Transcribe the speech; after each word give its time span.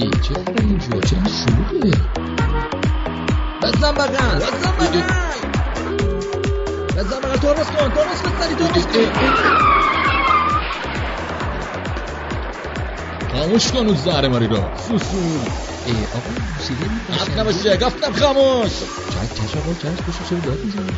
ای 0.00 0.10
چه 0.10 0.34
اینجا 0.60 1.00
چرا 1.00 1.20
شلوغه 1.28 1.90
بزن 3.62 3.92
بغل 3.92 4.38
بزن 4.38 4.72
بغل 4.76 5.02
بزن 6.96 7.20
بغل 7.20 7.36
ترمز 7.36 7.70
کن 7.70 7.90
ترمز 7.92 8.22
سری 8.38 8.54
ترمز 8.56 8.86
کن 8.86 9.12
خاموش 13.30 13.72
کن 13.72 13.78
اون 13.78 13.94
زهر 13.94 14.28
ماری 14.28 14.46
رو. 14.46 14.70
سوسون 14.74 15.44
ای 15.86 16.06
آقا 16.12 16.30
موسیقی 16.54 16.90
حرف 17.10 17.38
نباشه 17.38 17.76
گفتم 17.76 18.12
خاموش. 18.12 18.72
چند 19.14 19.34
کش 19.34 19.56
آقا 19.56 19.74
کش 19.74 20.02
باشو 20.02 20.24
چرا 20.24 20.38
داد 20.40 20.64
می‌زنی 20.64 20.90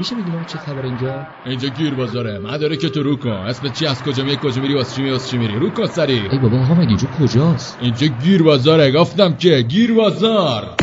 میشه 0.00 0.14
بگی 0.14 0.44
چه 0.46 0.58
خبر 0.58 0.84
اینجا؟ 0.84 1.26
اینجا 1.46 1.68
گیر 1.68 1.94
بازاره 1.94 2.38
مداره 2.38 2.76
که 2.76 2.88
تو 2.88 3.02
رو 3.02 3.16
کن. 3.16 3.30
اسم 3.30 3.68
چی؟ 3.68 3.86
از 3.86 4.02
کجا 4.02 4.24
میری 4.24 4.38
کجا 4.42 4.62
میری؟ 4.62 4.74
واسه 4.74 4.96
چی 4.96 5.10
واسه 5.10 5.30
چی 5.30 5.38
میری؟ 5.38 5.58
رو 5.58 5.70
کن 5.70 5.86
سری. 5.86 6.28
ای 6.32 6.38
بابا 6.38 6.56
آقا 6.56 6.74
مگه 6.74 6.88
اینجا 6.88 7.08
کجاست؟ 7.08 7.78
اینجا 7.80 8.06
گیر 8.06 8.42
بازاره 8.42 8.92
گفتم 8.92 9.36
که 9.36 9.62
گیر 9.68 9.92
بازار 9.92 10.79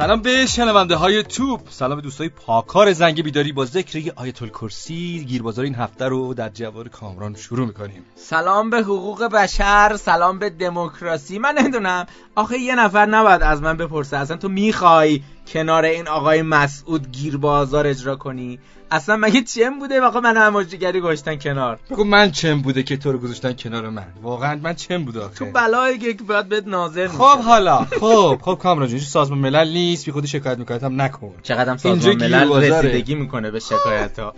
سلام 0.00 0.22
به 0.22 0.46
شنونده 0.46 0.96
های 0.96 1.22
توپ. 1.22 1.60
سلام 1.70 1.96
به 1.96 2.02
دوستای 2.02 2.28
پاکار 2.28 2.92
زنگ 2.92 3.22
بیداری 3.22 3.52
با 3.52 3.64
ذکر 3.64 4.12
آیت 4.16 4.42
الکرسی 4.42 5.24
گیربازار 5.28 5.64
این 5.64 5.74
هفته 5.74 6.04
رو 6.04 6.34
در 6.34 6.48
جوار 6.48 6.88
کامران 6.88 7.34
شروع 7.34 7.66
می‌کنیم. 7.66 8.04
سلام 8.16 8.70
به 8.70 8.78
حقوق 8.78 9.24
بشر 9.24 9.96
سلام 9.96 10.38
به 10.38 10.50
دموکراسی. 10.50 11.38
من 11.38 11.54
نمی‌دونم. 11.58 12.06
آخه 12.34 12.58
یه 12.58 12.74
نفر 12.74 13.06
نباید 13.06 13.42
از 13.42 13.62
من 13.62 13.76
بپرسه. 13.76 14.16
اصلا 14.16 14.36
تو 14.36 14.48
می‌خوای 14.48 15.22
کنار 15.52 15.84
این 15.84 16.08
آقای 16.08 16.42
مسعود 16.42 17.12
گیربازار 17.12 17.86
اجرا 17.86 18.16
کنی؟ 18.16 18.58
اصلا 18.92 19.16
مگه 19.16 19.42
چم 19.42 19.78
بوده؟ 19.78 20.00
واقعا 20.00 20.20
من 20.20 20.36
اموجیگری 20.36 21.00
گذاشتن 21.00 21.36
کنار. 21.36 21.78
بگو 21.90 22.04
من 22.04 22.30
چم 22.30 22.62
بوده 22.62 22.82
که 22.82 22.96
تو 22.96 23.12
رو 23.12 23.18
گذاشتن 23.18 23.52
کنار 23.52 23.88
من؟ 23.90 24.06
واقعا 24.22 24.60
من 24.62 24.74
چم 24.74 25.04
بوده 25.04 25.20
آخه؟ 25.20 25.34
تو 25.34 25.44
بلای 25.44 25.98
که 25.98 26.12
باید 26.12 26.48
بهت 26.48 26.66
ناظر 26.66 27.08
خب 27.08 27.38
حالا 27.38 27.84
خب 28.00 28.38
خب 28.42 28.58
کامران 28.62 28.88
جون 28.88 28.98
سازمان 28.98 29.38
ملل 29.38 29.68
نیست 29.68 30.04
بی 30.06 30.12
خودی 30.12 30.28
شکایت 30.28 30.58
می‌کنه 30.58 30.78
هم 30.82 31.00
نکن. 31.00 31.34
چقدر 31.42 31.76
سازمان 31.76 32.16
ملل 32.16 32.52
رسیدگی 32.72 33.14
می‌کنه 33.14 33.50
به 33.50 33.60
شکایت 33.60 34.18
ها 34.18 34.34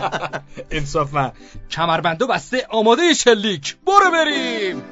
انصافا 0.70 1.32
کمربندو 1.70 2.26
بسته 2.26 2.66
آماده 2.70 3.14
شلیک. 3.14 3.76
برو 3.86 4.10
بریم. 4.12 4.82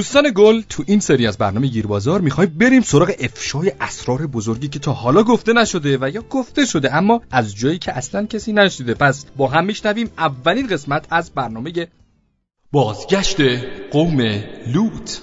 دوستان 0.00 0.32
گل 0.34 0.62
تو 0.68 0.84
این 0.86 1.00
سری 1.00 1.26
از 1.26 1.38
برنامه 1.38 1.66
گیربازار 1.66 2.20
می‌خوایم 2.20 2.56
بریم 2.58 2.82
سراغ 2.82 3.12
افشای 3.20 3.72
اسرار 3.80 4.26
بزرگی 4.26 4.68
که 4.68 4.78
تا 4.78 4.92
حالا 4.92 5.22
گفته 5.22 5.52
نشده 5.52 5.98
و 6.00 6.10
یا 6.14 6.22
گفته 6.22 6.66
شده 6.66 6.94
اما 6.94 7.22
از 7.30 7.56
جایی 7.56 7.78
که 7.78 7.96
اصلا 7.96 8.26
کسی 8.26 8.52
نشده 8.52 8.94
پس 8.94 9.26
با 9.36 9.48
هم 9.48 9.64
میشنویم 9.64 10.10
اولین 10.18 10.66
قسمت 10.66 11.06
از 11.10 11.30
برنامه 11.30 11.72
بازگشت 12.72 13.36
قوم 13.90 14.20
لوط. 14.66 15.18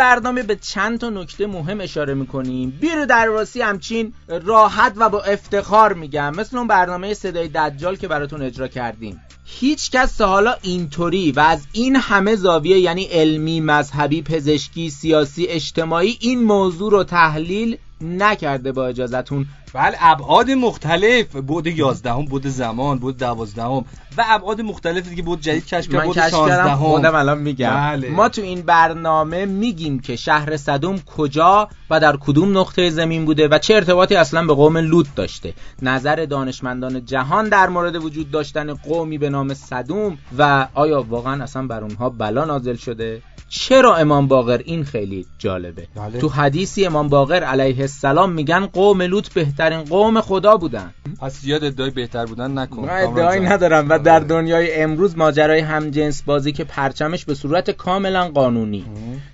برنامه 0.00 0.42
به 0.42 0.56
چند 0.56 0.98
تا 0.98 1.10
نکته 1.10 1.46
مهم 1.46 1.80
اشاره 1.80 2.14
می‌کنیم. 2.14 2.70
بیر 2.80 3.04
درواسی 3.04 3.62
همچین 3.62 4.12
راحت 4.28 4.92
و 4.96 5.08
با 5.08 5.22
افتخار 5.22 5.92
میگم. 5.92 6.36
مثل 6.36 6.56
اون 6.56 6.66
برنامه 6.66 7.14
صدای 7.14 7.48
دجال 7.48 7.96
که 7.96 8.08
براتون 8.08 8.42
اجرا 8.42 8.68
کردیم. 8.68 9.20
هیچ 9.44 9.90
کس 9.90 10.16
تا 10.16 10.26
حالا 10.26 10.54
اینطوری 10.62 11.32
و 11.32 11.40
از 11.40 11.66
این 11.72 11.96
همه 11.96 12.36
زاویه 12.36 12.78
یعنی 12.78 13.04
علمی، 13.04 13.60
مذهبی، 13.60 14.22
پزشکی، 14.22 14.90
سیاسی، 14.90 15.46
اجتماعی 15.46 16.18
این 16.20 16.44
موضوع 16.44 16.90
رو 16.90 17.04
تحلیل 17.04 17.78
نکرده 18.00 18.72
با 18.72 18.86
اجازتون. 18.86 19.46
بله 19.74 19.96
ابعاد 20.00 20.50
مختلف. 20.50 21.36
بود 21.36 21.66
11 21.66 22.12
هم 22.12 22.24
بود 22.24 22.46
زمان 22.46 22.98
بود 22.98 23.16
12 23.18 23.62
هم 23.62 23.84
و 24.16 24.24
ابعاد 24.28 24.60
مختلف 24.60 25.08
دیگه 25.08 25.22
بود 25.22 25.40
جدید 25.40 25.66
کشف 25.66 25.92
کرد 25.92 26.04
بود 26.04 26.14
16 26.28 26.62
هم 26.62 26.76
خودم 26.76 27.14
الان 27.14 27.38
میگم. 27.38 27.70
بله. 27.70 28.10
ما 28.10 28.28
تو 28.28 28.42
این 28.42 28.62
برنامه 28.62 29.46
میگیم 29.46 30.00
که 30.00 30.16
شهر 30.16 30.56
صدوم 30.56 30.98
کجا 31.16 31.68
و 31.90 32.00
در 32.00 32.16
کدوم 32.16 32.58
نقطه 32.58 32.90
زمین 32.90 33.24
بوده 33.24 33.48
و 33.48 33.58
چه 33.58 33.74
ارتباطی 33.74 34.16
اصلا 34.16 34.46
به 34.46 34.54
قوم 34.54 34.76
لوط 34.76 35.06
داشته. 35.16 35.54
نظر 35.82 36.24
دانشمندان 36.24 37.04
جهان 37.04 37.48
در 37.48 37.68
مورد 37.68 37.96
وجود 37.96 38.30
داشتن 38.30 38.74
قومی 38.74 39.18
به 39.18 39.30
نام 39.30 39.54
صدوم 39.54 40.18
و 40.38 40.68
آیا 40.74 41.02
واقعا 41.02 41.42
اصلا 41.42 41.66
بر 41.66 41.82
اونها 41.82 42.10
بلا 42.10 42.44
نازل 42.44 42.76
شده؟ 42.76 43.22
چرا 43.50 43.96
امام 43.96 44.28
باقر 44.28 44.60
این 44.64 44.84
خیلی 44.84 45.26
جالبه؟ 45.38 45.88
بله. 45.94 46.18
تو 46.18 46.28
حدیثی 46.28 46.86
امام 46.86 47.08
باقر 47.08 47.44
علیه 47.44 47.80
السلام 47.80 48.32
میگن 48.32 48.66
قوم 48.66 49.02
لوط 49.02 49.28
بهترین 49.60 49.84
قوم 49.84 50.20
خدا 50.20 50.56
بودن. 50.56 50.94
پس 51.20 51.40
زیاد 51.40 51.64
ادعای 51.64 51.90
بهتر 51.90 52.26
بودن 52.26 52.58
نکن. 52.58 52.82
من 52.82 53.02
ادعایی 53.02 53.40
ندارم 53.40 53.88
و 53.88 53.98
در 53.98 54.20
دنیای 54.20 54.82
امروز 54.82 55.18
ماجرای 55.18 55.60
همجنس 55.60 56.22
بازی 56.22 56.52
که 56.52 56.64
پرچمش 56.64 57.24
به 57.24 57.34
صورت 57.34 57.70
کاملا 57.70 58.28
قانونی 58.28 58.84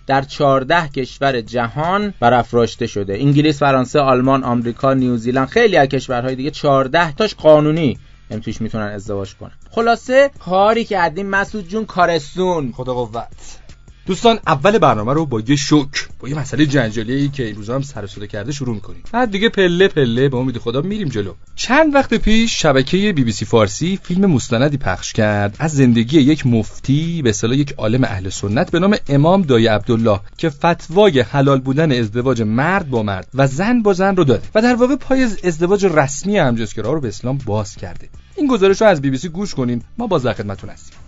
در 0.06 0.22
14 0.22 0.88
کشور 0.88 1.40
جهان 1.40 2.14
برافراشته 2.20 2.86
شده. 2.86 3.14
انگلیس، 3.14 3.58
فرانسه، 3.58 4.00
آلمان، 4.00 4.44
آمریکا، 4.44 4.94
نیوزیلند 4.94 5.48
خیلی 5.48 5.76
از 5.76 5.88
کشورهای 5.88 6.34
دیگه 6.34 6.50
14 6.50 7.12
تاش 7.12 7.34
قانونی 7.34 7.98
هم 8.30 8.40
توش 8.40 8.60
می‌تونن 8.60 8.86
ازدواج 8.86 9.34
کنن. 9.34 9.52
خلاصه 9.70 10.30
کاری 10.38 10.84
که 10.84 10.94
کردیم 10.94 11.26
مسعود 11.26 11.68
جون 11.68 11.84
کارستون. 11.84 12.72
خدا 12.72 12.94
قوت. 12.94 13.65
دوستان 14.06 14.38
اول 14.46 14.78
برنامه 14.78 15.12
رو 15.12 15.26
با 15.26 15.40
یه 15.40 15.56
شوک 15.56 16.08
با 16.20 16.28
یه 16.28 16.38
مسئله 16.38 16.66
جنجالی 16.66 17.28
که 17.28 17.44
این 17.44 17.56
روزا 17.56 17.74
هم 17.74 17.82
سر 17.82 18.06
کرده 18.06 18.52
شروع 18.52 18.74
می‌کنیم. 18.74 19.02
بعد 19.12 19.30
دیگه 19.30 19.48
پله 19.48 19.88
پله 19.88 20.28
به 20.28 20.36
امید 20.36 20.58
خدا 20.58 20.80
میریم 20.80 21.08
جلو. 21.08 21.32
چند 21.56 21.94
وقت 21.94 22.14
پیش 22.14 22.62
شبکه 22.62 23.12
بی 23.12 23.24
بی 23.24 23.32
سی 23.32 23.44
فارسی 23.44 23.98
فیلم 24.02 24.30
مستندی 24.30 24.76
پخش 24.76 25.12
کرد 25.12 25.56
از 25.58 25.72
زندگی 25.72 26.20
یک 26.20 26.46
مفتی 26.46 27.22
به 27.22 27.30
اصطلاح 27.30 27.56
یک 27.56 27.72
عالم 27.72 28.04
اهل 28.04 28.28
سنت 28.28 28.70
به 28.70 28.78
نام 28.78 28.96
امام 29.08 29.42
دای 29.42 29.66
عبدالله 29.66 30.20
که 30.38 30.50
فتوای 30.50 31.20
حلال 31.20 31.60
بودن 31.60 31.92
ازدواج 31.92 32.42
مرد 32.42 32.90
با 32.90 33.02
مرد 33.02 33.28
و 33.34 33.46
زن 33.46 33.82
با 33.82 33.92
زن 33.92 34.16
رو 34.16 34.24
داده 34.24 34.48
و 34.54 34.62
در 34.62 34.74
واقع 34.74 34.96
پای 34.96 35.22
ازدواج 35.22 35.86
رسمی 35.86 36.38
همجنسگرا 36.38 36.92
رو 36.92 37.00
به 37.00 37.08
اسلام 37.08 37.38
باز 37.46 37.76
کرده. 37.76 38.08
این 38.36 38.46
گزارش 38.46 38.80
رو 38.80 38.86
از 38.86 39.02
بی 39.02 39.10
بی 39.10 39.18
سی 39.18 39.28
گوش 39.28 39.54
کنین 39.54 39.82
ما 39.98 40.06
باز 40.06 40.22
در 40.22 40.32
خدمتتون 40.32 40.70
هستیم. 40.70 41.05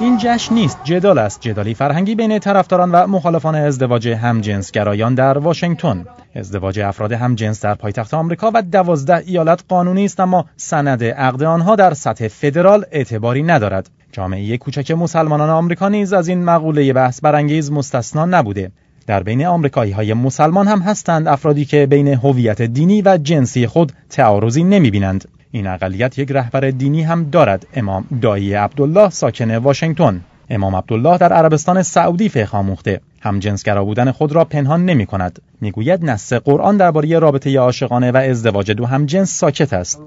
این 0.00 0.18
جشن 0.20 0.54
نیست 0.54 0.78
جدال 0.84 1.18
است. 1.18 1.40
جدالی 1.40 1.74
فرهنگی 1.74 2.14
بین 2.14 2.38
طرفداران 2.38 2.90
و 2.90 3.06
مخالفان 3.06 3.54
ازدواج 3.54 4.08
همجنسگرایان 4.08 5.14
در 5.14 5.38
واشنگتن. 5.38 6.04
ازدواج 6.34 6.80
افراد 6.80 7.12
همجنس 7.12 7.60
در 7.60 7.74
پایتخت 7.74 8.14
آمریکا 8.14 8.50
و 8.54 8.62
دوازده 8.62 9.16
ایالت 9.26 9.64
قانونی 9.68 10.04
است 10.04 10.20
اما 10.20 10.44
سند 10.56 11.04
عقد 11.04 11.42
آنها 11.42 11.76
در 11.76 11.94
سطح 11.94 12.28
فدرال 12.28 12.84
اعتباری 12.92 13.42
ندارد. 13.42 13.90
جامعه 14.12 14.56
کوچک 14.56 14.90
مسلمانان 14.90 15.50
آمریکا 15.50 15.88
نیز 15.88 16.12
از 16.12 16.28
این 16.28 16.44
مقوله 16.44 16.92
بحث 16.92 17.20
برانگیز 17.20 17.72
مستثنا 17.72 18.24
نبوده. 18.24 18.70
در 19.06 19.22
بین 19.22 19.46
آمریکایی 19.46 19.92
های 19.92 20.14
مسلمان 20.14 20.68
هم 20.68 20.80
هستند 20.80 21.28
افرادی 21.28 21.64
که 21.64 21.86
بین 21.86 22.08
هویت 22.08 22.62
دینی 22.62 23.02
و 23.02 23.18
جنسی 23.22 23.66
خود 23.66 23.92
تعارضی 24.10 24.64
نمی 24.64 24.90
بینند. 24.90 25.37
این 25.50 25.66
اقلیت 25.66 26.18
یک 26.18 26.32
رهبر 26.32 26.70
دینی 26.70 27.02
هم 27.02 27.30
دارد 27.30 27.66
امام 27.74 28.04
دایی 28.22 28.54
عبدالله 28.54 29.10
ساکن 29.10 29.56
واشنگتن. 29.56 30.20
امام 30.50 30.76
عبدالله 30.76 31.18
در 31.18 31.32
عربستان 31.32 31.82
سعودی 31.82 32.28
فقه 32.28 32.58
آموخته. 32.58 33.00
همجنسگرا 33.20 33.84
بودن 33.84 34.10
خود 34.10 34.32
را 34.32 34.44
پنهان 34.44 34.84
نمی 34.84 35.06
کند. 35.06 35.42
می‌گوید 35.60 36.04
نص 36.04 36.32
قرآن 36.32 36.76
درباره 36.76 37.18
رابطه 37.18 37.58
عاشقانه 37.58 38.12
و 38.12 38.16
ازدواج 38.16 38.70
دو 38.70 38.86
همجنس 38.86 39.38
ساکت 39.38 39.72
است. 39.72 40.02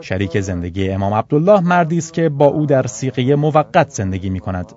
شریک 0.00 0.40
زندگی 0.40 0.90
امام 0.90 1.14
عبدالله 1.14 1.60
مردی 1.60 1.98
است 1.98 2.12
که 2.12 2.28
با 2.28 2.46
او 2.46 2.66
در 2.66 2.86
سیقه 2.86 3.34
موقت 3.34 3.90
زندگی 3.90 4.30
می 4.30 4.40
کند. 4.40 4.72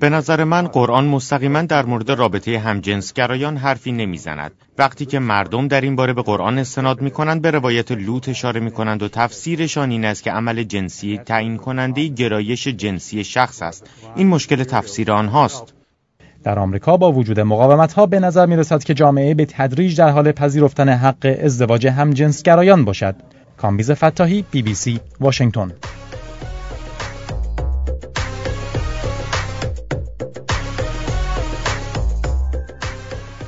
به 0.00 0.08
نظر 0.10 0.44
من 0.44 0.66
قرآن 0.66 1.04
مستقیما 1.04 1.62
در 1.62 1.86
مورد 1.86 2.10
رابطه 2.10 2.58
همجنسگرایان 2.58 3.56
حرفی 3.56 3.92
نمی‌زند. 3.92 4.52
وقتی 4.78 5.06
که 5.06 5.18
مردم 5.18 5.68
در 5.68 5.80
این 5.80 5.96
باره 5.96 6.12
به 6.12 6.22
قرآن 6.22 6.58
استناد 6.58 7.00
می 7.00 7.10
کنند 7.10 7.42
به 7.42 7.50
روایت 7.50 7.92
لوط 7.92 8.28
اشاره 8.28 8.60
می 8.60 8.70
کنند 8.70 9.02
و 9.02 9.08
تفسیرشان 9.08 9.90
این 9.90 10.04
است 10.04 10.22
که 10.22 10.30
عمل 10.30 10.62
جنسی 10.62 11.18
تعیین 11.18 11.56
کننده 11.56 12.08
گرایش 12.08 12.68
جنسی 12.68 13.24
شخص 13.24 13.62
است. 13.62 13.90
این 14.16 14.28
مشکل 14.28 14.64
تفسیر 14.64 15.12
آنهاست. 15.12 15.74
در 16.44 16.58
آمریکا 16.58 16.96
با 16.96 17.12
وجود 17.12 17.40
مقاومت 17.40 17.92
ها 17.92 18.06
به 18.06 18.20
نظر 18.20 18.46
می 18.46 18.56
رسد 18.56 18.84
که 18.84 18.94
جامعه 18.94 19.34
به 19.34 19.46
تدریج 19.46 19.98
در 19.98 20.08
حال 20.08 20.32
پذیرفتن 20.32 20.88
حق 20.88 21.36
ازدواج 21.42 21.86
همجنسگرایان 21.86 22.84
باشد 22.84 23.16
کامبیز 23.56 23.90
فتاحی 23.90 24.44
بی 24.50 24.62
بی 24.62 24.74
سی 24.74 25.00
واشنگتن 25.20 25.72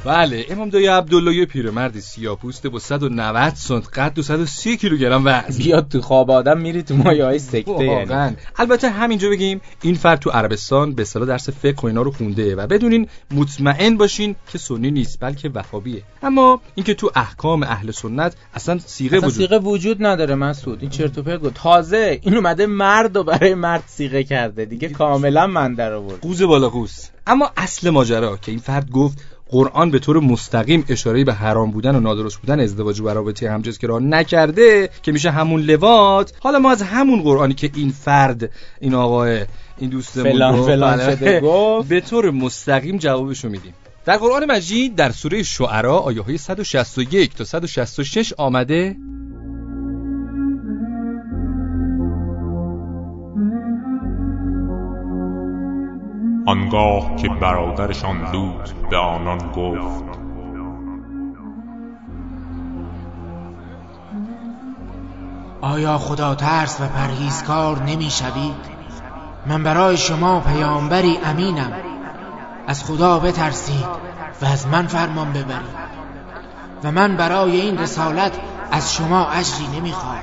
بله 0.07 0.47
امام 0.51 0.69
دایی 0.69 0.87
عبدالله 0.87 1.35
یه 1.35 1.47
پیرمردی 1.47 2.01
سیاپوسته 2.01 2.69
با 2.69 2.79
190 2.79 3.55
سانت 3.55 3.99
قد 3.99 4.19
و 4.19 4.23
130 4.23 4.77
کیلوگرم 4.77 5.23
وزن. 5.27 5.59
بیاد 5.59 5.89
تو 5.89 6.01
خواب 6.01 6.31
آدم 6.31 6.59
میری 6.59 6.83
تو 6.83 6.97
مایه 6.97 7.25
های 7.25 7.39
سکته 7.39 7.71
یعنی. 7.71 7.89
واقعا. 7.89 8.33
البته 8.57 8.91
همینجا 8.91 9.31
بگیم 9.31 9.61
این 9.83 9.95
فرد 9.95 10.19
تو 10.19 10.31
عربستان 10.31 10.95
به 10.95 11.03
اصطلاح 11.03 11.29
درس 11.29 11.51
فقه 11.51 11.83
و 11.83 11.87
اینا 11.87 12.03
رو 12.03 12.11
خونده 12.11 12.57
و 12.57 12.67
بدونین 12.67 13.09
مطمئن 13.31 13.97
باشین 13.97 14.37
که 14.53 14.59
سنی 14.59 14.91
نیست 14.91 15.19
بلکه 15.21 15.51
وهابیه 15.55 16.03
اما 16.23 16.61
اینکه 16.75 16.95
تو 16.95 17.11
احکام 17.15 17.63
اهل 17.63 17.91
سنت 17.91 18.37
اصلا 18.55 18.79
صیغه 18.79 19.17
اصلا 19.17 19.29
وجود 19.29 19.49
صیغه 19.49 19.59
وجود 19.59 20.07
نداره 20.07 20.35
مسعود. 20.35 20.79
این 20.81 20.91
چرت 20.91 21.19
و 21.19 21.23
پرت 21.23 21.55
تازه 21.55 22.21
این 22.23 22.37
اومده 22.37 22.67
مرد 22.67 23.17
و 23.17 23.25
برای 23.25 23.55
مرد 23.55 23.85
سیغه 23.87 24.25
کرده. 24.25 24.65
دیگه 24.65 24.89
کاملا 24.89 25.47
من 25.47 25.75
در 25.75 25.93
آورد 25.93 26.21
قوز 26.21 26.43
بالا 26.43 26.69
قوز. 26.69 27.09
اما 27.27 27.51
اصل 27.57 27.91
ماجرا 27.91 28.37
که 28.37 28.53
این 28.53 28.61
فرد 28.61 28.91
گفت 28.91 29.36
قرآن 29.49 29.91
به 29.91 29.99
طور 29.99 30.21
مستقیم 30.21 30.85
اشاره 30.89 31.25
به 31.25 31.35
حرام 31.35 31.71
بودن 31.71 31.97
و 31.97 32.01
نادرست 32.01 32.37
بودن 32.37 32.61
ازدواج 32.61 33.01
و 33.01 33.09
رابطه 33.09 33.51
همجنسگرا 33.51 33.99
نکرده 33.99 34.91
که 35.03 35.13
میشه 35.13 35.31
همون 35.31 35.61
لوات 35.61 36.33
حالا 36.41 36.59
ما 36.59 36.71
از 36.71 36.83
همون 36.83 37.23
قرآنی 37.23 37.55
که 37.55 37.71
این 37.75 37.91
فرد 37.91 38.51
این 38.81 38.95
آقای 38.95 39.45
این 39.79 39.91
دوستمون 39.91 40.33
فلان 40.33 40.63
فلان 40.63 40.97
بله، 40.97 41.17
شده 41.17 41.41
گفت. 41.41 41.89
به 41.89 42.01
طور 42.01 42.31
مستقیم 42.31 42.99
جوابشو 42.99 43.49
میدیم. 43.49 43.75
در 44.05 44.17
قرآن 44.17 44.51
مجید 44.51 44.95
در 44.95 45.11
سوره 45.11 45.43
شعرا 45.43 45.99
آیه 45.99 46.23
های 46.23 46.39
161 46.39 47.37
تا 47.37 47.45
166 47.45 48.33
آمده 48.33 48.97
آنگاه 56.49 57.17
که 57.17 57.29
برادرشان 57.29 58.31
لوط 58.33 58.71
به 58.91 58.97
آنان 58.97 59.39
گفت 59.39 60.05
آیا 65.61 65.99
خدا 65.99 66.35
ترس 66.35 66.81
و 66.81 66.87
پرهیزکار 66.87 67.83
نمی 67.83 68.11
شوید؟ 68.11 68.77
من 69.47 69.63
برای 69.63 69.97
شما 69.97 70.41
پیامبری 70.41 71.19
امینم. 71.25 71.73
از 72.67 72.85
خدا 72.85 73.19
بترسید 73.19 73.87
و 74.43 74.45
از 74.45 74.67
من 74.67 74.87
فرمان 74.87 75.31
ببرید. 75.31 75.77
و 76.85 76.93
من 76.93 77.17
برای 77.17 77.61
این 77.61 77.79
رسالت 77.79 78.33
از 78.71 78.95
شما 78.95 79.29
اجری 79.29 79.67
نمی‌خواهم. 79.81 80.23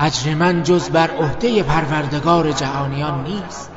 اجر 0.00 0.34
من 0.34 0.62
جز 0.62 0.90
بر 0.90 1.10
عهده 1.10 1.62
پروردگار 1.62 2.52
جهانیان 2.52 3.24
نیست. 3.24 3.73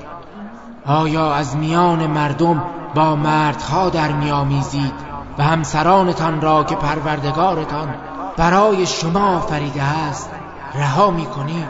آیا 0.88 1.34
از 1.34 1.56
میان 1.56 2.08
مردم 2.08 2.64
با 2.96 3.16
مردها 3.16 3.90
در 3.90 4.12
میآمیزید 4.12 4.94
و 5.38 5.44
همسرانتان 5.44 6.42
را 6.42 6.64
که 6.64 6.76
پروردگارتان 6.76 7.96
برای 8.38 8.86
شما 8.86 9.38
آفریده 9.38 9.84
است 9.84 10.30
رها 10.76 11.12
می 11.12 11.26
کنید 11.26 11.68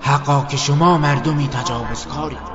حقا 0.00 0.44
که 0.48 0.56
شما 0.56 0.98
مردمی 0.98 1.48
تجاوزکارید 1.48 2.53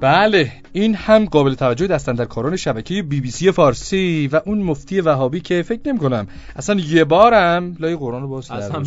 بله 0.00 0.52
این 0.72 0.94
هم 0.94 1.24
قابل 1.24 1.54
توجه 1.54 1.86
دستن 1.86 2.12
در 2.14 2.24
کاران 2.24 2.56
شبکه 2.56 3.02
بی 3.02 3.20
بی 3.20 3.30
سی 3.30 3.50
فارسی 3.50 4.28
و 4.32 4.40
اون 4.46 4.58
مفتی 4.58 5.00
وهابی 5.00 5.40
که 5.40 5.62
فکر 5.62 5.80
نمی 5.86 5.98
کنم 5.98 6.26
اصلا 6.56 6.80
یه 6.80 7.04
بارم 7.04 7.76
لای 7.78 7.96
قرآن 7.96 8.22
رو 8.22 8.28
باز 8.28 8.50
اصلا. 8.50 8.82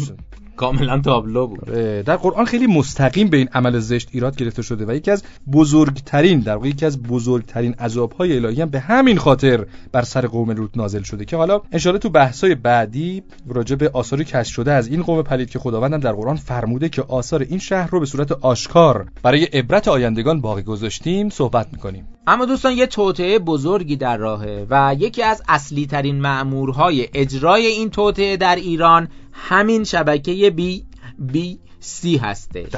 کاملا 0.56 1.02
تابلو 1.02 1.48
بود. 1.48 1.70
آره، 1.70 2.04
در 2.04 2.16
قرآن 2.16 2.46
خیلی 2.46 2.68
مستقیم 2.68 3.30
به 3.30 3.38
این 3.38 3.50
عمل 3.54 3.80
زشت 3.80 4.10
ایراد 4.12 4.36
گرفته 4.36 4.62
شده 4.62 4.86
و 4.86 4.96
یکی 4.96 5.12
از 5.12 5.24
بزرگترین 5.54 6.40
در 6.40 6.56
واقع 6.56 6.68
یکی 6.68 6.86
از 6.86 7.04
بزرگترین 7.04 7.74
عذابهای 7.74 8.38
الهی 8.38 8.62
هم 8.62 8.70
به 8.70 8.80
همین 8.80 9.18
خاطر 9.18 9.66
بر 9.92 10.02
سر 10.02 10.28
قوم 10.28 10.52
لوط 10.52 10.70
نازل 10.76 11.02
شده 11.02 11.26
که 11.26 11.38
حالا 11.38 11.62
انشالله 11.72 12.00
تو 12.00 12.10
بحث‌های 12.10 12.56
بعدی 12.56 13.24
راجع 13.48 13.76
به 13.76 13.90
آثاری 13.94 14.26
کشف 14.26 14.54
شده 14.54 14.72
از 14.72 14.88
این 14.88 15.04
قوم 15.04 15.22
پلید 15.22 15.50
که 15.50 15.60
خداوندم 15.60 16.00
در 16.00 16.12
قرآن 16.12 16.36
فرموده 16.36 16.90
که 16.90 17.02
آثار 17.02 17.42
این 17.42 17.60
شهر 17.60 17.90
رو 17.90 18.00
به 18.00 18.06
صورت 18.06 18.32
آشکار 18.32 19.06
برای 19.24 19.44
عبرت 19.44 19.88
آیندگان 19.88 20.42
باقی 20.42 20.62
گذاشتیم 20.62 21.30
صحبت 21.30 21.68
می‌کنیم. 21.72 22.08
اما 22.28 22.46
دوستان 22.46 22.74
یه 22.74 22.88
توطعه 22.88 23.40
بزرگی 23.40 23.96
در 23.96 24.18
راهه 24.18 24.68
و 24.70 24.96
یکی 25.00 25.24
از 25.24 25.44
اصلی 25.48 25.86
ترین 25.86 26.22
مأمورهای 26.22 27.08
اجرای 27.14 27.66
این 27.66 27.90
توطعه 27.90 28.38
در 28.38 28.56
ایران 28.56 29.08
همین 29.34 29.84
شبکه 29.84 30.50
بی 30.50 30.86
بی 31.20 31.60
سی 31.80 32.18
هستش. 32.18 32.76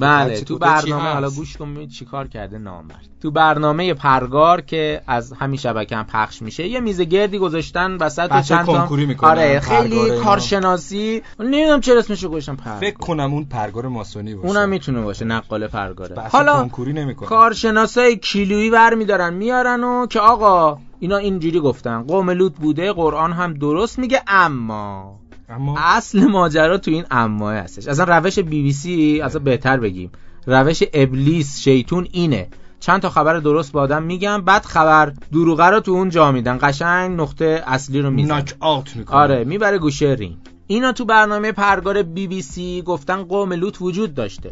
بله 0.00 0.40
تو 0.40 0.58
برنامه 0.58 1.12
حالا 1.12 1.30
گوش 1.30 1.56
کن 1.56 1.74
ببین 1.74 1.88
چیکار 1.88 2.28
کرده 2.28 2.58
نامرد 2.58 3.08
تو 3.22 3.30
برنامه 3.30 3.94
پرگار 3.94 4.60
که 4.60 5.02
از 5.06 5.32
همین 5.32 5.58
شبکه 5.58 5.96
هم 5.96 6.04
پخش 6.04 6.42
میشه 6.42 6.68
یه 6.68 6.80
میز 6.80 7.00
گردی 7.00 7.38
گذاشتن 7.38 7.96
وسط 7.96 8.28
و 8.30 8.42
چند 8.42 8.66
تا 8.66 8.88
آره 9.22 9.60
خیلی. 9.60 10.10
کارشناسی. 10.10 11.22
نمی‌دونم 11.40 11.80
چرا 11.80 11.98
اسمشو 11.98 12.28
گذاشتن 12.28 12.56
پرگار. 12.56 12.80
فکر 12.80 12.96
کنم 12.96 13.34
اون 13.34 13.44
پرگار 13.44 13.88
ماسونی 13.88 14.34
باشه. 14.34 14.48
اونم 14.48 14.68
می‌تونه 14.68 15.00
باشه 15.00 15.24
نقال 15.24 15.66
پرگاره. 15.66 16.28
حالا 16.28 16.62
کنکوری 16.62 16.92
نمی‌کنه. 16.92 17.28
کارشناسای 17.28 18.16
کیلویی 18.16 18.70
ور 18.70 18.94
میدارن 18.94 19.34
میارن 19.34 19.84
و 19.84 20.06
که 20.06 20.20
آقا 20.20 20.78
اینا 21.00 21.16
اینجوری 21.16 21.60
گفتن 21.60 22.02
قوم 22.02 22.30
لوط 22.30 22.52
بوده 22.52 22.92
قرآن 22.92 23.32
هم 23.32 23.54
درست 23.54 23.98
میگه 23.98 24.22
اما 24.26 25.20
اما 25.48 25.78
اصل 25.78 26.24
ماجرا 26.24 26.78
تو 26.78 26.90
این 26.90 27.04
اما 27.10 27.50
هستش. 27.50 27.88
اصلا 27.88 28.18
روش 28.18 28.38
بی 28.38 28.62
بی 28.62 28.72
سی 28.72 29.20
اصلا 29.24 29.40
بهتر 29.40 29.76
بگیم. 29.76 30.10
روش 30.46 30.82
ابلیس 30.92 31.60
شیطون 31.60 32.08
اینه. 32.12 32.48
چند 32.80 33.00
تا 33.00 33.10
خبر 33.10 33.38
درست 33.38 33.72
با 33.72 33.80
آدم 33.80 34.02
میگم 34.02 34.42
بعد 34.42 34.64
خبر 34.64 35.12
دروغه 35.32 35.64
رو 35.64 35.80
تو 35.80 35.92
اون 35.92 36.08
جا 36.10 36.32
میدن. 36.32 36.58
قشنگ 36.62 37.20
نقطه 37.20 37.62
اصلی 37.66 38.00
رو 38.00 38.10
میزن 38.10 38.34
knock 38.34 38.54
out 38.60 38.96
می‌کنه 38.96 39.16
آره 39.16 39.44
می‌بره 39.44 39.78
گوشه 39.78 40.16
رینگ 40.18 40.36
اینا 40.66 40.92
تو 40.92 41.04
برنامه 41.04 41.52
پرگار 41.52 42.02
بی 42.02 42.26
بی 42.26 42.42
سی 42.42 42.82
گفتن 42.86 43.22
قوم 43.22 43.52
لوط 43.52 43.82
وجود 43.82 44.14
داشته. 44.14 44.50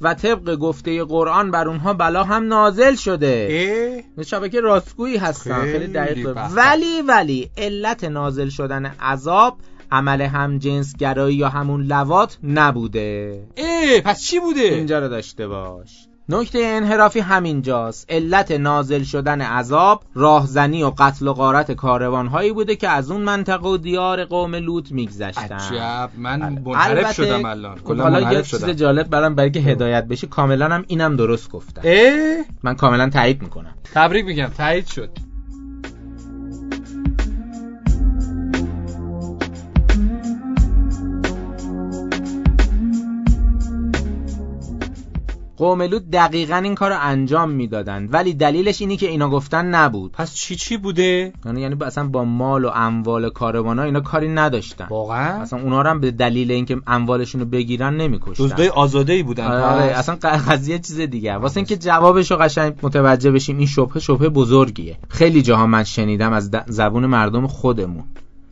و 0.00 0.14
طبق 0.14 0.54
گفته 0.54 1.04
قرآن 1.04 1.50
بر 1.50 1.68
اونها 1.68 1.94
بلا 1.94 2.24
هم 2.24 2.48
نازل 2.48 2.94
شده؟ 2.94 4.04
شبکه 4.26 4.60
راستگویی 4.60 5.16
هستن. 5.16 5.62
خیلی 5.62 5.86
دقیق. 5.86 6.36
ولی 6.56 7.02
ولی 7.08 7.50
علت 7.56 8.04
نازل 8.04 8.48
شدن 8.48 8.86
عذاب 8.86 9.56
عمل 9.92 10.20
هم 10.20 10.58
جنس 10.58 10.96
گرایی 10.96 11.36
یا 11.36 11.48
همون 11.48 11.82
لوات 11.82 12.38
نبوده. 12.42 13.42
اه 13.56 14.00
پس 14.00 14.22
چی 14.22 14.40
بوده؟ 14.40 14.60
اینجا 14.60 14.98
رو 14.98 15.08
داشته 15.08 15.48
باش. 15.48 16.08
نکته 16.32 16.58
انحرافی 16.64 17.20
همینجاست. 17.20 18.06
علت 18.08 18.50
نازل 18.50 19.02
شدن 19.02 19.40
عذاب 19.40 20.02
راهزنی 20.14 20.82
و 20.82 20.92
قتل 20.98 21.28
و 21.28 21.32
غارت 21.32 21.72
کاروانهایی 21.72 22.52
بوده 22.52 22.76
که 22.76 22.88
از 22.88 23.10
اون 23.10 23.20
منطقه 23.20 23.68
و 23.68 23.76
دیار 23.76 24.24
قوم 24.24 24.54
لوط 24.54 24.92
میگذشتن. 24.92 25.54
عجب. 25.54 26.10
من 26.16 26.40
بله. 26.40 26.60
منحرف 26.64 27.14
شدم 27.14 27.44
الان. 27.44 27.78
کلا 27.78 28.02
حالا 28.02 28.32
یه 28.32 28.42
چیز 28.42 28.64
جالب 28.64 29.08
برام 29.08 29.34
برای 29.34 29.50
که 29.50 29.60
هدایت 29.60 30.04
بشه 30.04 30.26
کاملا 30.26 30.68
هم 30.68 30.84
اینم 30.86 31.16
درست 31.16 31.50
گفتم. 31.50 31.82
من 32.62 32.74
کاملا 32.74 33.10
تایید 33.10 33.42
می‌کنم. 33.42 33.74
تبریک 33.94 34.24
میگم. 34.24 34.50
تایید 34.56 34.86
شد. 34.86 35.10
قوم 45.62 45.82
لوط 45.82 46.02
دقیقا 46.12 46.56
این 46.56 46.74
کار 46.74 46.90
رو 46.90 46.96
انجام 47.00 47.50
می‌دادن 47.50 48.08
ولی 48.10 48.34
دلیلش 48.34 48.80
اینی 48.80 48.96
که 48.96 49.08
اینا 49.08 49.28
گفتن 49.28 49.66
نبود. 49.66 50.12
پس 50.12 50.34
چی 50.34 50.56
چی 50.56 50.76
بوده؟ 50.76 51.32
یعنی 51.46 51.60
یعنی 51.60 51.76
اصلا 51.80 52.08
با 52.08 52.24
مال 52.24 52.64
و 52.64 52.70
اموال 52.74 53.30
کاروانا 53.30 53.82
اینا 53.82 54.00
کاری 54.00 54.28
نداشتن. 54.28 54.86
واقعا؟ 54.90 55.42
اصلا 55.42 55.62
اونا 55.62 55.82
رو 55.82 55.90
هم 55.90 56.00
به 56.00 56.10
دلیل 56.10 56.50
اینکه 56.50 56.76
اموالشون 56.86 57.40
رو 57.40 57.46
بگیرن 57.46 57.96
نمیکشتن. 57.96 58.44
دزدای 58.44 58.68
آزاده 58.68 59.12
ای 59.12 59.22
بودن. 59.22 59.46
آره, 59.46 59.62
آره. 59.62 59.84
اصلا 59.84 60.14
قضیه 60.48 60.78
چیز 60.78 61.00
دیگه. 61.00 61.34
واسه 61.34 61.56
اینکه 61.56 61.76
جوابش 61.76 62.30
رو 62.30 62.36
قشنگ 62.36 62.74
متوجه 62.82 63.30
بشیم 63.30 63.58
این 63.58 63.66
شبهه 63.66 63.98
شبهه 63.98 64.28
بزرگیه. 64.28 64.98
خیلی 65.08 65.42
جاها 65.42 65.66
من 65.66 65.84
شنیدم 65.84 66.32
از 66.32 66.50
زبون 66.66 67.06
مردم 67.06 67.46
خودمون. 67.46 68.04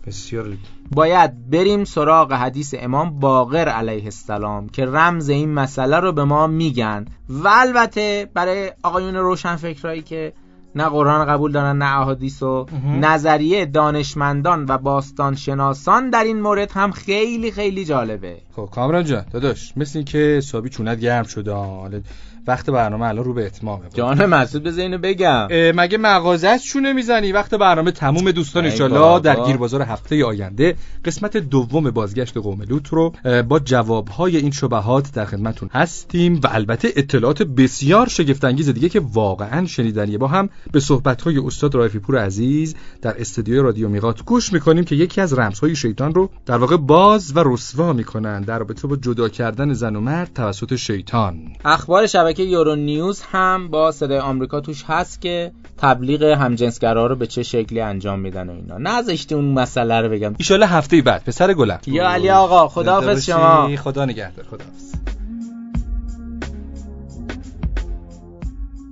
بسیار 0.07 0.57
باید 0.91 1.51
بریم 1.51 1.85
سراغ 1.85 2.33
حدیث 2.33 2.75
امام 2.79 3.21
باقر 3.21 3.69
علیه 3.69 4.05
السلام 4.05 4.69
که 4.69 4.87
رمز 4.87 5.29
این 5.29 5.55
مسئله 5.55 6.01
رو 6.01 6.13
به 6.13 6.25
ما 6.25 6.47
میگن. 6.47 7.05
و 7.29 7.49
البته 7.49 8.31
برای 8.35 8.73
آقایون 8.83 9.17
روشنفکرایی 9.17 10.03
که 10.03 10.33
نه 10.75 10.85
قرآن 10.85 11.27
قبول 11.27 11.53
دارن 11.53 11.79
نه 11.79 12.01
احادیث 12.01 12.43
و 12.43 12.67
نظریه 13.01 13.67
دانشمندان 13.67 14.67
و 14.69 14.79
باستان 14.79 15.37
شناسان 15.37 16.11
در 16.11 16.25
این 16.25 16.41
مورد 16.41 16.73
هم 16.73 16.91
خیلی 16.91 17.51
خیلی 17.51 17.85
جالبه. 17.85 18.37
خب 18.57 18.69
کامران 18.73 19.05
جان 19.05 19.25
داداش 19.33 19.73
مثل 19.77 19.99
این 19.99 20.05
که 20.05 20.19
حسابی 20.19 20.69
چونت 20.69 21.01
گرم 21.01 21.25
شده 21.25 21.53
حالا 21.53 22.01
وقت 22.47 22.71
برنامه 22.71 23.07
الان 23.07 23.25
رو 23.25 23.35
به 23.35 23.47
اتمامه. 23.47 23.85
جان 23.95 24.27
مسعود 24.27 24.65
بذار 24.65 24.81
اینو 24.81 24.99
بگم. 24.99 25.49
مگه 25.51 25.99
مغازه 25.99 26.49
است 26.49 26.65
چونه 26.65 26.93
می‌زنی؟ 26.93 27.33
وقت 27.33 27.55
برنامه 27.55 27.91
تموم 27.91 28.31
دوستان 28.31 28.71
بابا. 28.79 29.19
در 29.19 29.45
گیربازار 29.45 29.83
هفته 29.83 30.25
آینده 30.25 30.77
قسمت 31.05 31.37
دوم 31.37 31.91
بازگشت 31.91 32.37
قوم 32.37 32.63
لوط 32.63 32.89
رو 32.89 33.13
با 33.49 33.59
جوابهای 33.59 34.37
این 34.37 34.51
شبهات 34.51 35.13
در 35.13 35.25
خدمتون 35.25 35.71
هستیم 35.73 36.41
و 36.45 36.49
البته 36.51 36.89
اطلاعات 36.97 37.43
بسیار 37.43 38.09
شگفتانگیز 38.09 38.69
دیگه 38.69 38.89
که 38.89 39.01
واقعا 39.01 39.67
شنیدنیه 39.67 40.19
با 40.19 40.29
هم 40.29 40.49
به 40.73 40.81
صحبت‌های 40.81 41.39
استاد 41.39 41.75
رایفی 41.75 41.99
پور 41.99 42.19
عزیز 42.19 42.75
در 43.03 43.21
استودیوی 43.21 43.59
رادیو 43.59 43.89
میقات 43.89 44.25
گوش 44.25 44.53
می‌کنیم 44.53 44.85
که 44.85 44.95
یکی 44.95 45.21
از 45.21 45.39
رمزهای 45.39 45.77
شیطان 45.77 46.15
رو 46.15 46.31
در 46.47 46.57
واقع 46.57 46.77
باز 46.77 47.37
و 47.37 47.43
رسوا 47.47 47.93
می‌کنن 47.93 48.41
در 48.41 48.59
رابطه 48.59 48.89
با 48.89 48.97
جدا 48.97 49.29
کردن 49.29 49.73
زن 49.73 49.97
و 49.97 50.01
مرد 50.01 50.31
توسط 50.35 50.77
شیطان. 50.77 51.39
اخبار 51.65 52.07
شبکه 52.07 52.43
یورو 52.43 52.77
نیوز 52.77 53.23
هم 53.23 53.69
با 53.69 53.93
صدای 53.93 54.19
آمریکا 54.19 54.61
توش 54.61 54.85
هست 54.87 55.21
که 55.21 55.53
تبلیغ 55.79 56.23
همجنسگرا 56.23 57.07
رو 57.07 57.17
به 57.17 57.27
چه 57.27 57.43
شکلی 57.43 57.81
انجام 57.81 58.21
میدن 58.21 58.49
و 58.49 58.53
اینا. 58.53 58.79
نذاشتی 58.79 59.35
اون 59.35 59.45
مسئله 59.45 60.01
رو 60.01 60.09
بگم. 60.09 60.35
ایشالله 60.39 60.67
هفته 60.67 61.03
بعد 61.03 61.25
پسر 61.25 61.55
گلم. 61.55 61.79
یا 61.87 62.09
علی 62.09 62.31
آقا 62.31 62.69
خداحافظ 62.69 63.25
شما. 63.25 63.77
خدا 63.77 64.05
نگهدار 64.05 64.45
خداحافظ. 64.45 64.95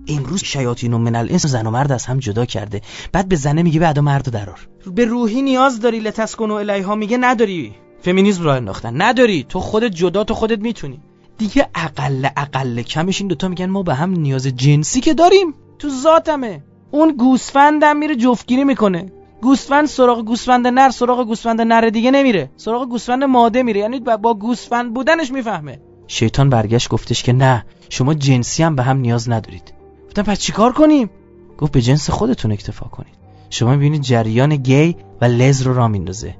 امروز 0.09 0.45
شیاطین 0.45 0.93
و 0.93 0.99
من 0.99 1.17
الانس 1.17 1.47
زن 1.47 1.67
و 1.67 1.71
مرد 1.71 1.93
از 1.93 2.07
هم 2.07 2.19
جدا 2.19 2.45
کرده. 2.45 2.81
بعد 3.12 3.29
به 3.29 3.37
زنه 3.37 3.62
میگه 3.62 3.81
بعدا 3.81 4.03
مرد 4.03 4.31
درار. 4.31 4.69
به 4.95 5.05
روحی 5.05 5.43
نیاز 5.43 5.81
داری 5.81 6.00
لتسکن 6.00 6.50
و 6.50 6.55
الیها 6.55 6.95
میگه 6.95 7.17
نداری. 7.17 7.75
فمینیسم 8.03 8.43
راه 8.43 8.57
انداختن. 8.57 9.03
نداری. 9.03 9.47
تو 9.49 9.61
خودت 9.61 9.91
جدا 9.91 10.25
تو 10.25 10.35
خودت 10.35 10.59
می‌تونی. 10.59 11.00
دیگه 11.38 11.69
اقل 11.75 12.29
اقل 12.37 12.83
کمش 12.83 13.21
این 13.21 13.29
دوتا 13.29 13.49
میگن 13.49 13.67
ما 13.67 13.83
به 13.83 13.95
هم 13.95 14.11
نیاز 14.11 14.47
جنسی 14.47 15.00
که 15.00 15.15
داریم. 15.15 15.55
تو 15.79 15.88
ذاتمه. 15.88 16.62
اون 16.91 17.17
گوسفندم 17.17 17.97
میره 17.97 18.17
جفتگیری 18.17 18.65
می‌کنه. 18.65 19.12
گوسفند 19.43 19.87
سراغ 19.87 20.25
گوسفند 20.25 20.67
نر 20.67 20.91
سراغ 20.91 21.27
گوسفند 21.27 21.61
نر 21.61 21.81
دیگه 21.81 22.11
نمیره. 22.11 22.50
سراغ 22.57 22.88
گوسفند 22.88 23.25
ماده 23.25 23.62
میره. 23.62 23.81
یعنی 23.81 24.00
با 24.00 24.17
با 24.17 24.35
گوسفند 24.35 24.95
بودنش 24.95 25.33
می‌فهمه. 25.33 25.81
شیطان 26.07 26.50
برگشت 26.50 26.88
گفتش 26.88 27.23
که 27.23 27.33
نه 27.33 27.67
شما 27.88 28.15
جنسی 28.15 28.62
هم 28.62 28.77
به 28.77 28.83
هم 28.83 28.97
نیاز 28.97 29.31
ندارید. 29.31 29.77
گفتم 30.18 30.32
پس 30.32 30.38
چیکار 30.38 30.72
کنیم؟ 30.72 31.10
گفت 31.58 31.72
به 31.72 31.82
جنس 31.82 32.10
خودتون 32.10 32.52
اکتفا 32.52 32.87
کنید. 32.87 33.14
شما 33.50 33.70
می‌بینید 33.70 34.02
جریان 34.02 34.56
گی 34.56 34.96
و 35.20 35.25
لز 35.25 35.62
رو 35.62 35.75
را 35.75 35.88
میندازه. 35.88 36.34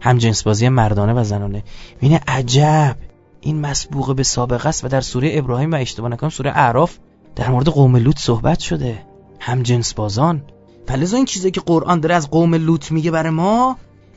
هم 0.00 0.18
جنس 0.18 0.42
بازی 0.42 0.68
مردانه 0.68 1.12
و 1.12 1.24
زنانه. 1.24 1.62
می‌بینه 2.00 2.20
عجب! 2.28 2.96
این 3.40 3.60
مسبوق 3.60 4.16
به 4.16 4.22
سابقه 4.22 4.68
است 4.68 4.84
و 4.84 4.88
در 4.88 5.00
سوره 5.00 5.30
ابراهیم 5.32 5.72
و 5.72 5.74
اشتباه 5.74 6.10
نکنم 6.10 6.30
سوره 6.30 6.50
اعراف 6.50 6.96
در 7.36 7.50
مورد 7.50 7.68
قوم 7.68 7.96
لوط 7.96 8.18
صحبت 8.18 8.60
شده. 8.60 9.02
هم 9.40 9.62
جنس 9.62 9.94
بازان 9.94 10.42
فلزا 10.86 11.16
این 11.16 11.26
چیزی 11.26 11.50
که 11.50 11.60
قرآن 11.60 12.00
داره 12.00 12.14
از 12.14 12.30
قوم 12.30 12.54
لوط 12.54 12.90
میگه 12.90 13.10
برای 13.10 13.30
ما 13.30 13.76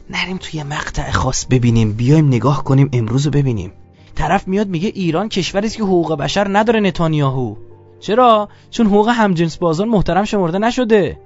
نریم 0.09 0.37
توی 0.37 0.63
مقطع 0.63 1.11
خاص 1.11 1.45
ببینیم. 1.45 1.93
بیایم 1.93 2.27
نگاه 2.27 2.63
کنیم 2.63 2.89
امروز 2.93 3.25
رو 3.25 3.31
ببینیم. 3.31 3.71
طرف 4.15 4.47
میاد 4.47 4.67
میگه 4.67 4.91
ایران 4.95 5.29
کشوری 5.29 5.69
که 5.69 5.83
حقوق 5.83 6.17
بشر 6.17 6.57
نداره 6.57 6.79
نتانیاهو. 6.79 7.55
چرا؟ 8.03 8.49
چون 8.69 8.85
حقوق 8.87 9.09
همجنس 9.09 9.57
بازان 9.57 9.89
محترم 9.89 10.23
شمرده 10.23 10.59
نشده. 10.59 11.19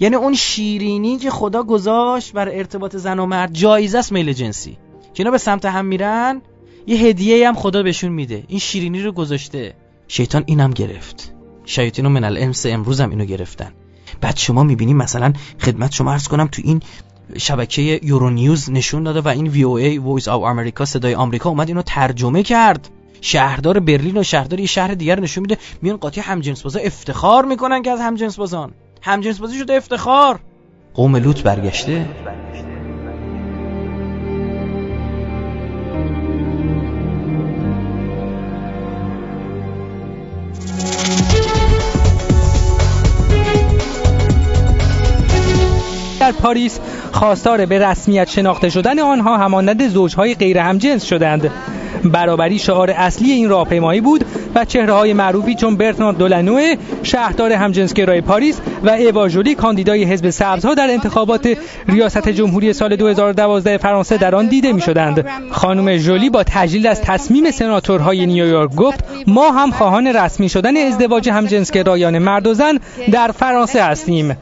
یعنی 0.00 0.16
اون 0.16 0.34
شیرینی 0.34 1.18
که 1.18 1.30
خدا 1.30 1.62
گذاشت 1.62 2.32
بر 2.32 2.48
ارتباط 2.48 2.96
زن 2.96 3.18
و 3.18 3.26
مرد 3.26 3.54
جایزه 3.54 3.98
است 3.98 4.12
میل 4.12 4.32
جنسی. 4.32 4.72
که 5.14 5.20
اینا 5.20 5.30
به 5.30 5.38
سمت 5.38 5.64
هم 5.64 5.84
میرن 5.84 6.42
یه 6.86 6.96
هدیه 6.96 7.48
هم 7.48 7.54
خدا 7.54 7.82
بهشون 7.82 8.12
میده. 8.12 8.44
این 8.48 8.58
شیرینی 8.58 9.02
رو 9.02 9.12
گذاشته. 9.12 9.74
شیطان 10.08 10.42
اینم 10.46 10.70
گرفت. 10.70 11.32
شیاطین 11.64 12.06
من 12.06 12.24
الانس 12.24 12.66
امروز 12.66 13.00
هم 13.00 13.10
اینو 13.10 13.24
گرفتن. 13.24 13.72
بعد 14.20 14.36
شما 14.36 14.62
می‌بینی 14.62 14.94
مثلا 14.94 15.32
خدمت 15.60 15.92
شما 15.92 16.12
عرض 16.12 16.28
کنم 16.28 16.46
تو 16.46 16.62
این 16.64 16.82
شبکه 17.38 18.00
Euronews 18.02 18.70
نشون 18.70 19.02
داده 19.02 19.20
و 19.20 19.28
این 19.28 19.46
VOA 19.46 19.62
Voice 19.62 20.28
آمریکا 20.28 20.84
صدای 20.84 21.14
آمریکا 21.14 21.50
اومد 21.50 21.68
اینو 21.68 21.82
ترجمه 21.82 22.42
کرد. 22.42 22.88
شهردار 23.24 23.80
برلین 23.80 24.16
و 24.16 24.22
شهردار 24.22 24.60
یه 24.60 24.66
شهر 24.66 24.94
دیگر 24.94 25.20
نشون 25.20 25.42
میده. 25.42 25.58
میان 25.82 25.96
قاطی 25.96 26.20
همجنس 26.20 26.62
بازا 26.62 26.80
افتخار 26.80 27.44
می‌کنن 27.44 27.82
که 27.82 27.90
از 27.90 28.00
همجنس 28.00 28.36
بازان 28.36 28.72
همجنس 29.02 29.38
بازی 29.38 29.58
شده 29.58 29.74
افتخار. 29.74 30.40
قوم 30.94 31.16
لوط 31.16 31.42
برگشته. 31.42 32.06
در 46.20 46.32
پاریس 46.32 46.80
خواستار 47.12 47.66
به 47.66 47.78
رسمیت 47.78 48.28
شناخته 48.28 48.70
شدن 48.70 48.98
آنها 48.98 49.38
همانند 49.38 49.88
زوجهای 49.88 50.34
غیر 50.34 50.58
همجنس 50.58 51.04
شدند. 51.04 51.50
برابری 52.10 52.58
شعار 52.58 52.90
اصلی 52.90 53.32
این 53.32 53.48
راهپیمایی 53.48 54.00
بود 54.00 54.24
و 54.54 54.64
چهره 54.64 54.92
های 54.92 55.12
معروفی 55.12 55.54
چون 55.54 55.76
برتراند 55.76 56.18
دولانوه 56.18 56.74
شهردار 57.02 57.52
همجنسگرای 57.52 58.20
پاریس 58.20 58.60
و 58.84 58.90
ایوا 58.90 59.28
ژولی 59.28 59.54
کاندیدای 59.54 60.04
حزب 60.04 60.30
سبزها 60.30 60.74
در 60.74 60.90
انتخابات 60.90 61.48
ریاست 61.88 62.28
جمهوری 62.28 62.72
سال 62.72 62.96
2012 62.96 63.78
فرانسه 63.78 64.16
در 64.16 64.34
آن 64.34 64.46
دیده 64.46 64.72
می 64.72 64.80
شدند 64.80 65.26
خانم 65.50 65.96
ژولی 65.96 66.30
با 66.30 66.42
تجلیل 66.46 66.86
از 66.86 67.00
تصمیم 67.00 67.50
سناتورهای 67.50 68.26
نیویورک 68.26 68.74
گفت 68.74 69.04
ما 69.26 69.50
هم 69.50 69.70
خواهان 69.70 70.06
رسمی 70.06 70.48
شدن 70.48 70.76
ازدواج 70.76 71.28
همجنسگرایان 71.28 72.18
مرد 72.18 72.46
و 72.46 72.54
زن 72.54 72.78
در 73.12 73.28
فرانسه 73.28 73.84
هستیم. 73.84 74.36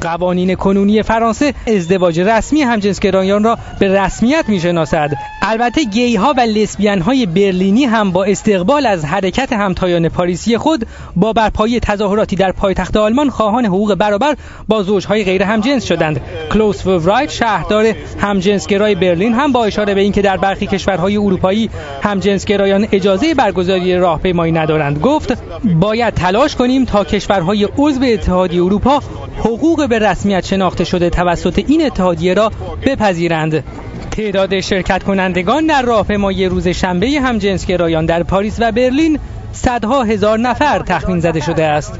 قوانین 0.00 0.54
کنونی 0.54 1.02
فرانسه 1.02 1.54
ازدواج 1.66 2.20
رسمی 2.20 2.62
همجنسگرایان 2.62 3.44
را 3.44 3.58
به 3.78 4.00
رسمیت 4.00 4.44
می‌شناسد. 4.48 5.10
البته 5.42 5.84
گی 5.84 6.16
ها 6.16 6.34
و 6.36 6.40
لسبیان 6.40 7.00
های 7.00 7.26
برلینی 7.26 7.84
هم 7.84 8.12
با 8.12 8.24
استقبال 8.24 8.86
از 8.86 9.04
حرکت 9.04 9.52
همتایان 9.52 10.08
پاریسی 10.08 10.58
خود 10.58 10.86
با 11.16 11.32
برپایی 11.32 11.80
تظاهراتی 11.80 12.36
در 12.36 12.52
پایتخت 12.52 12.96
آلمان 12.96 13.30
خواهان 13.30 13.66
حقوق 13.66 13.94
برابر 13.94 14.36
با 14.68 14.82
زوجهای 14.82 15.24
غیر 15.24 15.42
همجنس 15.42 15.84
شدند. 15.84 16.20
کلوس 16.52 16.86
وورایت 16.86 17.30
شهردار 17.30 17.94
همجنسگرای 18.20 18.94
برلین 18.94 19.34
هم 19.34 19.52
با 19.52 19.64
اشاره 19.64 19.94
به 19.94 20.00
اینکه 20.00 20.22
در 20.22 20.36
برخی 20.36 20.66
کشورهای 20.66 21.16
اروپایی 21.16 21.70
همجنسگرایان 22.02 22.88
اجازه 22.92 23.34
برگزاری 23.34 23.96
راهپیمایی 23.96 24.52
ندارند 24.52 24.98
گفت 24.98 25.38
باید 25.80 26.14
تلاش 26.14 26.56
کنیم 26.56 26.84
تا 26.84 27.04
کشورهای 27.04 27.68
عضو 27.78 28.04
اتحادیه 28.04 28.64
اروپا 28.64 29.02
حقوق 29.38 29.88
به 29.88 29.98
رسمیت 29.98 30.44
شناخته 30.46 30.84
شده 30.84 31.10
توسط 31.10 31.64
این 31.66 31.86
اتحادیه 31.86 32.34
را 32.34 32.52
بپذیرند. 32.86 33.64
تعداد 34.10 34.60
شرکت 34.60 35.02
کنندگان 35.02 35.66
در 35.66 35.82
راهپیمایی 35.82 36.46
روز 36.46 36.68
شنبه 36.68 37.06
همجنسگرایان 37.06 38.06
در 38.06 38.22
پاریس 38.22 38.56
و 38.60 38.72
برلین 38.72 39.18
صدها 39.52 40.02
هزار 40.02 40.38
نفر 40.38 40.78
تخمین 40.78 41.20
زده 41.20 41.40
شده 41.40 41.64
است. 41.64 41.98